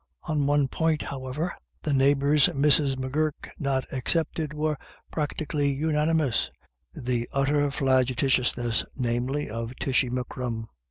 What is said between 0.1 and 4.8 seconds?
On one point, however, the neighbours, Mrs. M'Gurk not excepted, were